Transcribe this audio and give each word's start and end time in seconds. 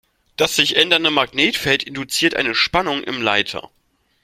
Das 0.35 0.55
sich 0.55 0.77
ändernde 0.77 1.11
Magnetfeld 1.11 1.83
induziert 1.83 2.33
eine 2.33 2.55
Spannung 2.55 3.03
im 3.03 3.21
Leiter. 3.21 3.69